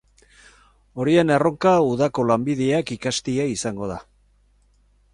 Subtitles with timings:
[1.03, 4.03] Horien erronka udako lanbideak ikastea izango da.